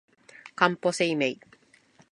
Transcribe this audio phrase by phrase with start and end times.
[0.55, 1.37] かんぽ生命